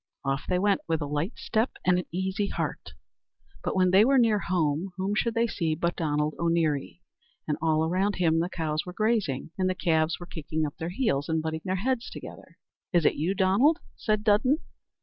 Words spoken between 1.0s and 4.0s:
light step and an easy heart, but when